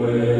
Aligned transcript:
un 0.00 0.39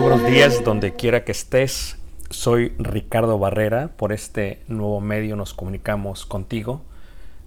buenos 0.00 0.26
días, 0.26 0.64
donde 0.64 0.94
quiera 0.94 1.24
que 1.24 1.32
estés. 1.32 1.98
Soy 2.30 2.74
Ricardo 2.78 3.38
Barrera. 3.38 3.92
Por 3.96 4.12
este 4.12 4.60
nuevo 4.66 5.00
medio 5.00 5.36
nos 5.36 5.54
comunicamos 5.54 6.26
contigo 6.26 6.82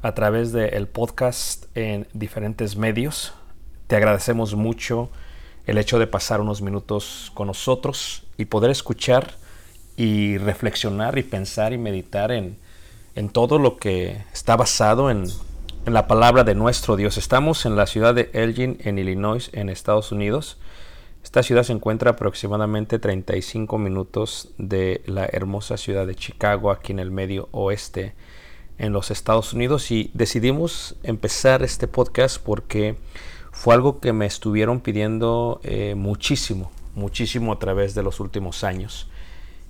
a 0.01 0.13
través 0.13 0.53
del 0.53 0.87
podcast 0.87 1.65
en 1.75 2.07
diferentes 2.13 2.77
medios. 2.77 3.33
Te 3.87 3.97
agradecemos 3.97 4.55
mucho 4.55 5.09
el 5.65 5.77
hecho 5.77 5.99
de 5.99 6.07
pasar 6.07 6.39
unos 6.39 6.61
minutos 6.61 7.31
con 7.33 7.47
nosotros 7.47 8.23
y 8.37 8.45
poder 8.45 8.71
escuchar 8.71 9.33
y 9.97 10.37
reflexionar 10.37 11.17
y 11.17 11.23
pensar 11.23 11.73
y 11.73 11.77
meditar 11.77 12.31
en, 12.31 12.57
en 13.15 13.29
todo 13.29 13.59
lo 13.59 13.77
que 13.77 14.23
está 14.31 14.55
basado 14.55 15.11
en 15.11 15.25
la 15.85 16.07
palabra 16.07 16.45
de 16.45 16.55
nuestro 16.55 16.95
Dios. 16.95 17.17
Estamos 17.17 17.65
en 17.65 17.75
la 17.75 17.87
ciudad 17.87 18.15
de 18.15 18.29
Elgin, 18.33 18.77
en 18.83 18.99
Illinois, 18.99 19.49
en 19.53 19.69
Estados 19.69 20.11
Unidos. 20.13 20.57
Esta 21.27 21.43
ciudad 21.43 21.63
se 21.63 21.73
encuentra 21.73 22.11
aproximadamente 22.11 22.99
35 22.99 23.77
minutos 23.77 24.53
de 24.57 25.01
la 25.07 25.25
hermosa 25.25 25.75
ciudad 25.75 26.07
de 26.07 26.15
Chicago, 26.15 26.71
aquí 26.71 26.93
en 26.93 26.99
el 26.99 27.11
medio 27.11 27.49
oeste, 27.51 28.15
en 28.77 28.93
los 28.93 29.11
Estados 29.11 29.51
Unidos. 29.51 29.91
Y 29.91 30.09
decidimos 30.13 30.95
empezar 31.03 31.63
este 31.63 31.89
podcast 31.89 32.41
porque 32.41 32.95
fue 33.51 33.73
algo 33.73 33.99
que 33.99 34.13
me 34.13 34.25
estuvieron 34.25 34.79
pidiendo 34.79 35.59
eh, 35.63 35.95
muchísimo, 35.95 36.71
muchísimo 36.95 37.51
a 37.51 37.59
través 37.59 37.93
de 37.93 38.03
los 38.03 38.21
últimos 38.21 38.63
años. 38.63 39.09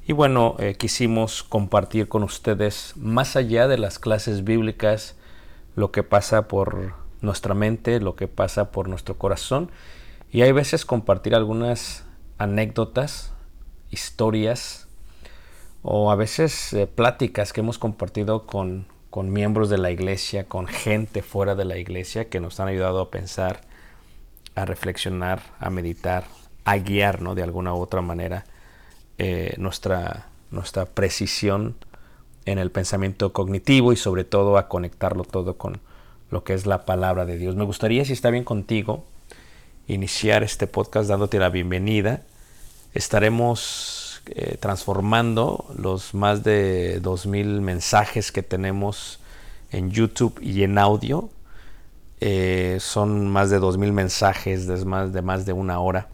Y 0.06 0.14
bueno, 0.14 0.58
eh, 0.60 0.76
quisimos 0.76 1.42
compartir 1.42 2.08
con 2.08 2.22
ustedes, 2.22 2.94
más 2.98 3.36
allá 3.36 3.68
de 3.68 3.80
las 3.80 3.98
clases 3.98 4.44
bíblicas, 4.44 5.16
lo 5.76 5.92
que 5.92 6.04
pasa 6.04 6.48
por 6.48 6.94
nuestra 7.22 7.56
mente, 7.56 8.00
lo 8.00 8.16
que 8.16 8.28
pasa 8.28 8.70
por 8.70 8.88
nuestro 8.88 9.18
corazón. 9.18 9.72
Y 10.32 10.42
hay 10.42 10.52
veces 10.52 10.86
compartir 10.86 11.36
algunas 11.36 12.06
anécdotas, 12.38 13.34
historias 13.90 14.88
o 15.82 16.12
a 16.12 16.16
veces 16.16 16.74
eh, 16.74 16.88
pláticas 16.88 17.54
que 17.54 17.62
hemos 17.62 17.78
compartido 17.78 18.46
con, 18.46 18.88
con 19.10 19.32
miembros 19.32 19.70
de 19.70 19.78
la 19.78 19.92
iglesia, 19.92 20.46
con 20.46 20.68
gente 20.68 21.22
fuera 21.22 21.56
de 21.56 21.66
la 21.66 21.78
iglesia 21.78 22.30
que 22.30 22.40
nos 22.40 22.60
han 22.60 22.68
ayudado 22.68 23.00
a 23.00 23.12
pensar, 23.12 23.62
a 24.56 24.66
reflexionar, 24.66 25.42
a 25.60 25.70
meditar, 25.70 26.26
a 26.66 26.78
guiar 26.78 27.22
¿no? 27.22 27.34
de 27.34 27.44
alguna 27.44 27.74
u 27.74 27.78
otra 27.78 28.02
manera 28.02 28.44
eh, 29.18 29.56
nuestra, 29.58 30.28
nuestra 30.52 30.86
precisión 30.86 31.76
en 32.46 32.60
el 32.60 32.72
pensamiento 32.72 33.34
cognitivo 33.34 33.94
y 33.94 33.96
sobre 33.96 34.24
todo 34.26 34.58
a 34.58 34.68
conectarlo 34.68 35.24
todo 35.24 35.58
con 35.58 35.80
lo 36.30 36.44
que 36.44 36.54
es 36.54 36.66
la 36.66 36.86
palabra 36.86 37.26
de 37.26 37.38
Dios. 37.38 37.56
Me 37.56 37.64
gustaría, 37.64 38.04
si 38.04 38.14
está 38.14 38.30
bien 38.30 38.44
contigo, 38.44 39.06
iniciar 39.88 40.44
este 40.44 40.68
podcast 40.68 41.10
dándote 41.10 41.40
la 41.40 41.50
bienvenida. 41.50 42.22
Estaremos 42.94 44.22
eh, 44.28 44.58
transformando 44.60 45.66
los 45.78 46.14
más 46.14 46.44
de 46.44 47.02
2.000 47.02 47.62
mensajes 47.62 48.32
que 48.32 48.44
tenemos 48.44 49.20
en 49.72 49.92
YouTube 49.92 50.40
y 50.42 50.64
en 50.64 50.78
audio. 50.78 51.30
Eh, 52.20 52.78
son 52.82 53.30
más 53.30 53.50
de 53.50 53.60
2.000 53.60 53.92
mensajes 53.94 54.68
de 54.68 54.84
más, 54.84 55.14
de 55.14 55.22
más 55.22 55.46
de 55.46 55.54
una 55.54 55.80
hora, 55.80 56.10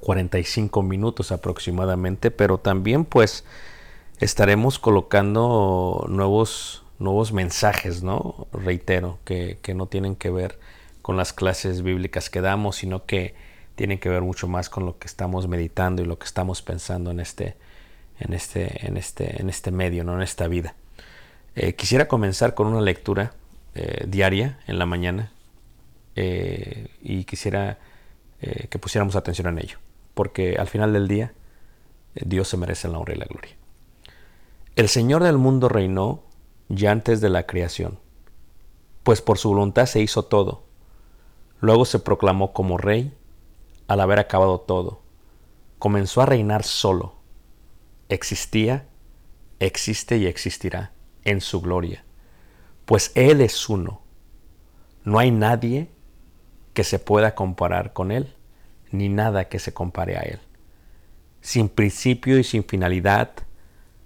45 0.00 0.82
minutos 0.82 1.32
aproximadamente, 1.32 2.30
pero 2.30 2.58
también 2.58 3.04
pues 3.04 3.44
estaremos 4.20 4.78
colocando 4.78 6.06
nuevos, 6.08 6.84
nuevos 6.98 7.32
mensajes, 7.32 8.02
¿no? 8.02 8.46
Reitero, 8.52 9.18
que, 9.24 9.58
que 9.60 9.74
no 9.74 9.86
tienen 9.86 10.16
que 10.16 10.30
ver 10.30 10.58
con 11.10 11.16
las 11.16 11.32
clases 11.32 11.82
bíblicas 11.82 12.30
que 12.30 12.40
damos, 12.40 12.76
sino 12.76 13.04
que 13.04 13.34
tienen 13.74 13.98
que 13.98 14.08
ver 14.08 14.22
mucho 14.22 14.46
más 14.46 14.70
con 14.70 14.86
lo 14.86 15.00
que 15.00 15.08
estamos 15.08 15.48
meditando 15.48 16.02
y 16.02 16.04
lo 16.04 16.20
que 16.20 16.24
estamos 16.24 16.62
pensando 16.62 17.10
en 17.10 17.18
este, 17.18 17.56
en 18.20 18.32
este, 18.32 18.86
en 18.86 18.96
este, 18.96 19.42
en 19.42 19.50
este 19.50 19.72
medio, 19.72 20.04
¿no? 20.04 20.14
en 20.14 20.22
esta 20.22 20.46
vida. 20.46 20.76
Eh, 21.56 21.74
quisiera 21.74 22.06
comenzar 22.06 22.54
con 22.54 22.68
una 22.68 22.80
lectura 22.80 23.32
eh, 23.74 24.04
diaria 24.06 24.60
en 24.68 24.78
la 24.78 24.86
mañana 24.86 25.32
eh, 26.14 26.86
y 27.02 27.24
quisiera 27.24 27.80
que 28.38 28.78
pusiéramos 28.78 29.16
atención 29.16 29.48
en 29.48 29.58
ello, 29.58 29.78
porque 30.14 30.58
al 30.58 30.68
final 30.68 30.92
del 30.92 31.08
día 31.08 31.32
Dios 32.14 32.46
se 32.46 32.56
merece 32.56 32.86
la 32.86 32.98
honra 32.98 33.14
y 33.14 33.18
la 33.18 33.26
gloria. 33.26 33.56
El 34.76 34.88
Señor 34.88 35.24
del 35.24 35.38
mundo 35.38 35.68
reinó 35.68 36.22
ya 36.68 36.92
antes 36.92 37.20
de 37.20 37.30
la 37.30 37.46
creación, 37.46 37.98
pues 39.02 39.20
por 39.20 39.38
su 39.38 39.48
voluntad 39.48 39.86
se 39.86 40.00
hizo 40.00 40.22
todo. 40.22 40.69
Luego 41.60 41.84
se 41.84 41.98
proclamó 41.98 42.52
como 42.52 42.78
rey 42.78 43.14
al 43.86 44.00
haber 44.00 44.18
acabado 44.18 44.60
todo. 44.60 45.02
Comenzó 45.78 46.22
a 46.22 46.26
reinar 46.26 46.62
solo. 46.64 47.14
Existía, 48.08 48.88
existe 49.58 50.16
y 50.16 50.26
existirá 50.26 50.92
en 51.24 51.40
su 51.40 51.60
gloria, 51.60 52.04
pues 52.86 53.12
Él 53.14 53.40
es 53.40 53.68
uno. 53.68 54.02
No 55.04 55.18
hay 55.18 55.30
nadie 55.30 55.90
que 56.72 56.84
se 56.84 56.98
pueda 56.98 57.34
comparar 57.34 57.92
con 57.92 58.10
Él, 58.10 58.34
ni 58.90 59.08
nada 59.08 59.48
que 59.48 59.58
se 59.58 59.72
compare 59.72 60.16
a 60.16 60.22
Él. 60.22 60.40
Sin 61.40 61.68
principio 61.68 62.38
y 62.38 62.44
sin 62.44 62.64
finalidad, 62.64 63.32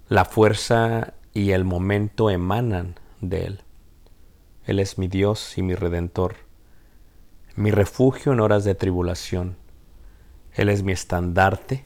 la 0.08 0.24
fuerza 0.24 1.14
y 1.32 1.52
el 1.52 1.64
momento 1.64 2.30
emanan 2.30 2.98
de 3.20 3.44
Él. 3.44 3.62
Él 4.66 4.78
es 4.78 4.98
mi 4.98 5.08
Dios 5.08 5.56
y 5.58 5.62
mi 5.62 5.74
Redentor, 5.74 6.36
mi 7.56 7.70
refugio 7.70 8.32
en 8.32 8.40
horas 8.40 8.64
de 8.64 8.74
tribulación, 8.74 9.56
Él 10.54 10.68
es 10.68 10.82
mi 10.82 10.92
estandarte, 10.92 11.84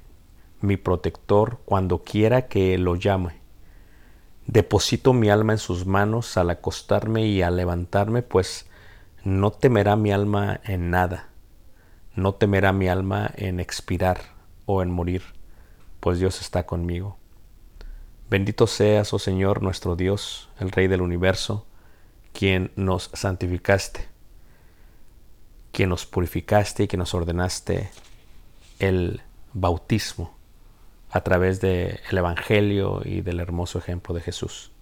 mi 0.61 0.77
protector 0.77 1.61
cuando 1.65 2.03
quiera 2.03 2.49
que 2.49 2.79
lo 2.79 2.97
llame. 2.97 3.39
Deposito 4.47 5.13
mi 5.13 5.29
alma 5.29 5.53
en 5.53 5.59
sus 5.59 5.85
manos 5.85 6.39
al 6.39 6.49
acostarme 6.49 7.27
y 7.27 7.43
al 7.43 7.57
levantarme, 7.57 8.23
pues 8.23 8.67
no 9.25 9.51
temerá 9.51 9.95
mi 9.97 10.11
alma 10.11 10.61
en 10.65 10.91
nada, 10.91 11.29
no 12.15 12.35
temerá 12.35 12.73
mi 12.73 12.89
alma 12.89 13.31
en 13.37 13.61
expirar 13.61 14.21
o 14.65 14.83
en 14.83 14.91
morir, 14.91 15.23
pues 16.01 16.19
Dios 16.19 16.41
está 16.41 16.65
conmigo. 16.65 17.19
Bendito 18.31 18.67
seas, 18.67 19.13
oh 19.13 19.19
Señor 19.19 19.63
nuestro 19.63 19.97
Dios, 19.97 20.49
el 20.61 20.71
Rey 20.71 20.87
del 20.87 21.03
universo, 21.03 21.67
quien 22.33 22.73
nos 22.75 23.11
santificaste, 23.13 24.09
quien 25.79 25.91
nos 25.91 26.07
purificaste 26.07 26.83
y 26.83 26.89
que 26.89 26.97
nos 26.97 27.15
ordenaste 27.15 27.89
el 28.81 29.21
bautismo 29.53 30.37
a 31.09 31.21
través 31.21 31.61
del 31.61 32.01
Evangelio 32.11 33.01
y 33.05 33.21
del 33.21 33.39
hermoso 33.39 33.79
ejemplo 33.79 34.13
de 34.13 34.21
Jesús. 34.21 34.73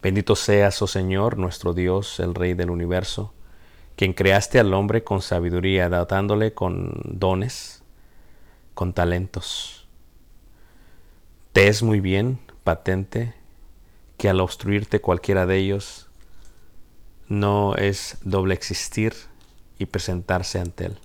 Bendito 0.00 0.36
seas, 0.36 0.80
oh 0.82 0.86
Señor, 0.86 1.36
nuestro 1.36 1.74
Dios, 1.74 2.20
el 2.20 2.36
Rey 2.36 2.54
del 2.54 2.70
universo, 2.70 3.34
quien 3.96 4.12
creaste 4.12 4.60
al 4.60 4.72
hombre 4.72 5.02
con 5.02 5.20
sabiduría, 5.20 5.88
datándole 5.88 6.54
con 6.54 6.92
dones, 7.06 7.82
con 8.74 8.92
talentos. 8.92 9.88
Te 11.52 11.66
es 11.66 11.82
muy 11.82 11.98
bien, 11.98 12.38
patente, 12.62 13.34
que 14.16 14.28
al 14.28 14.38
obstruirte 14.38 15.00
cualquiera 15.00 15.44
de 15.46 15.56
ellos, 15.56 16.08
no 17.26 17.74
es 17.74 18.18
doble 18.22 18.54
existir 18.54 19.12
y 19.80 19.86
presentarse 19.86 20.60
ante 20.60 20.84
Él. 20.86 20.98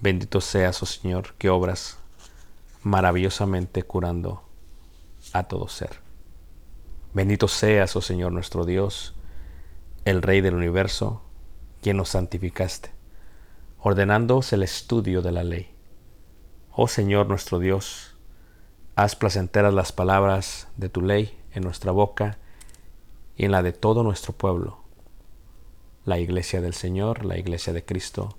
Bendito 0.00 0.40
seas, 0.40 0.82
oh 0.82 0.86
Señor, 0.86 1.34
que 1.38 1.48
obras 1.48 1.98
maravillosamente 2.82 3.84
curando 3.84 4.42
a 5.32 5.44
todo 5.44 5.68
ser. 5.68 6.00
Bendito 7.14 7.46
seas, 7.46 7.94
oh 7.94 8.02
Señor 8.02 8.32
nuestro 8.32 8.64
Dios, 8.64 9.14
el 10.04 10.20
Rey 10.20 10.40
del 10.40 10.54
universo, 10.54 11.22
quien 11.80 11.96
nos 11.96 12.08
santificaste, 12.08 12.90
ordenándoos 13.78 14.52
el 14.52 14.64
estudio 14.64 15.22
de 15.22 15.30
la 15.30 15.44
ley. 15.44 15.72
Oh 16.72 16.88
Señor 16.88 17.28
nuestro 17.28 17.60
Dios, 17.60 18.16
haz 18.96 19.14
placenteras 19.14 19.72
las 19.72 19.92
palabras 19.92 20.66
de 20.76 20.88
tu 20.88 21.02
ley 21.02 21.40
en 21.52 21.62
nuestra 21.62 21.92
boca 21.92 22.38
y 23.36 23.44
en 23.44 23.52
la 23.52 23.62
de 23.62 23.72
todo 23.72 24.02
nuestro 24.02 24.32
pueblo, 24.32 24.80
la 26.06 26.18
iglesia 26.18 26.60
del 26.60 26.72
Señor, 26.72 27.26
la 27.26 27.36
iglesia 27.36 27.72
de 27.72 27.84
Cristo, 27.84 28.38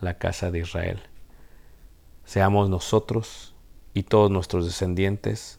la 0.00 0.16
casa 0.16 0.50
de 0.50 0.60
Israel. 0.60 1.02
Seamos 2.24 2.70
nosotros 2.70 3.52
y 3.92 4.04
todos 4.04 4.30
nuestros 4.30 4.64
descendientes, 4.64 5.58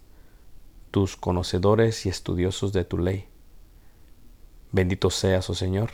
tus 0.91 1.17
conocedores 1.17 2.05
y 2.05 2.09
estudiosos 2.09 2.71
de 2.71 2.85
tu 2.85 2.97
ley. 2.97 3.27
Bendito 4.71 5.09
seas, 5.09 5.49
oh 5.49 5.53
Señor, 5.53 5.91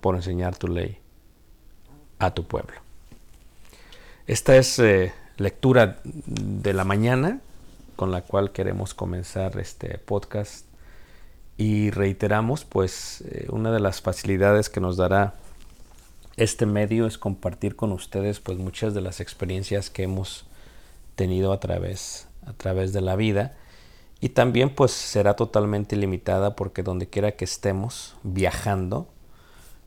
por 0.00 0.14
enseñar 0.14 0.56
tu 0.56 0.68
ley 0.68 0.98
a 2.18 2.32
tu 2.32 2.44
pueblo. 2.46 2.76
Esta 4.26 4.56
es 4.56 4.78
eh, 4.78 5.12
lectura 5.38 6.00
de 6.04 6.72
la 6.74 6.84
mañana 6.84 7.40
con 7.96 8.12
la 8.12 8.22
cual 8.22 8.52
queremos 8.52 8.92
comenzar 8.92 9.58
este 9.58 9.96
podcast 9.96 10.66
y 11.58 11.90
reiteramos 11.90 12.64
pues 12.64 13.22
eh, 13.22 13.46
una 13.50 13.72
de 13.72 13.80
las 13.80 14.00
facilidades 14.00 14.68
que 14.68 14.80
nos 14.80 14.96
dará 14.96 15.34
este 16.36 16.66
medio 16.66 17.06
es 17.06 17.16
compartir 17.16 17.76
con 17.76 17.92
ustedes 17.92 18.40
pues 18.40 18.58
muchas 18.58 18.92
de 18.92 19.00
las 19.00 19.20
experiencias 19.20 19.88
que 19.88 20.02
hemos 20.02 20.44
tenido 21.14 21.52
a 21.52 21.60
través, 21.60 22.28
a 22.46 22.52
través 22.52 22.92
de 22.92 23.00
la 23.00 23.16
vida. 23.16 23.56
Y 24.20 24.30
también 24.30 24.70
pues 24.70 24.92
será 24.92 25.34
totalmente 25.34 25.96
limitada 25.96 26.56
porque 26.56 26.82
donde 26.82 27.08
quiera 27.08 27.32
que 27.32 27.44
estemos 27.44 28.16
viajando, 28.22 29.08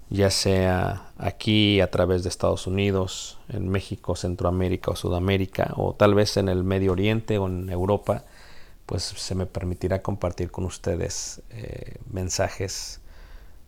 ya 0.09 0.31
sea 0.31 1.11
aquí 1.17 1.81
a 1.81 1.91
través 1.91 2.23
de 2.23 2.29
Estados 2.29 2.65
Unidos, 2.65 3.37
en 3.49 3.69
México, 3.69 4.15
Centroamérica 4.15 4.91
o 4.91 4.95
Sudamérica, 4.95 5.73
o 5.77 5.93
tal 5.93 6.15
vez 6.15 6.37
en 6.37 6.49
el 6.49 6.63
Medio 6.63 6.91
Oriente 6.91 7.37
o 7.37 7.47
en 7.47 7.69
Europa, 7.69 8.23
pues 8.89 9.03
se 9.03 9.35
me 9.35 9.45
permitirá 9.45 10.01
compartir 10.01 10.49
con 10.49 10.65
ustedes 10.65 11.43
eh, 11.51 11.97
mensajes, 12.11 13.01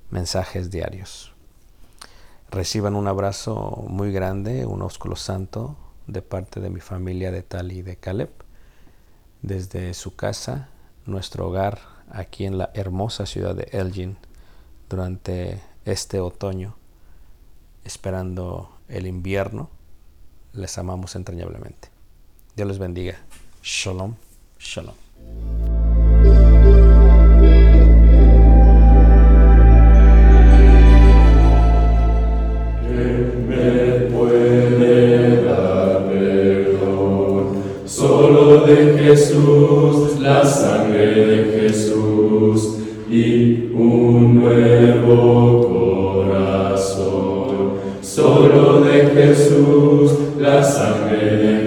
mensajes 0.09 0.71
diarios. 0.71 1.31
Reciban 2.49 2.95
un 2.95 3.07
abrazo 3.07 3.85
muy 3.87 4.11
grande, 4.11 4.65
un 4.65 4.81
ósculo 4.81 5.15
santo 5.15 5.77
de 6.07 6.23
parte 6.23 6.59
de 6.59 6.71
mi 6.71 6.79
familia 6.79 7.29
de 7.29 7.43
Tali 7.43 7.77
y 7.77 7.81
de 7.83 7.97
Caleb, 7.97 8.31
desde 9.43 9.93
su 9.93 10.15
casa, 10.15 10.69
nuestro 11.05 11.49
hogar 11.49 11.81
aquí 12.09 12.45
en 12.47 12.57
la 12.57 12.71
hermosa 12.73 13.27
ciudad 13.27 13.53
de 13.53 13.69
Elgin 13.73 14.17
durante 14.89 15.61
este 15.85 16.19
otoño, 16.19 16.75
esperando 17.83 18.75
el 18.87 19.05
invierno. 19.05 19.69
Les 20.53 20.79
amamos 20.79 21.15
entrañablemente. 21.15 21.89
Dios 22.55 22.67
les 22.67 22.79
bendiga. 22.79 23.19
Shalom, 23.61 24.15
shalom. 24.57 24.95
De 48.79 49.09
Jesús, 49.13 50.17
la 50.39 50.63
sangre 50.63 51.37
de 51.37 51.60